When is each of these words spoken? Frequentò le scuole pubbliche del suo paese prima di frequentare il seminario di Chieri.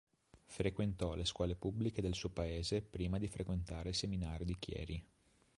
Frequentò 0.47 1.13
le 1.13 1.25
scuole 1.25 1.53
pubbliche 1.55 2.01
del 2.01 2.15
suo 2.15 2.29
paese 2.29 2.81
prima 2.81 3.19
di 3.19 3.27
frequentare 3.27 3.89
il 3.89 3.95
seminario 3.95 4.47
di 4.47 4.55
Chieri. 4.57 5.05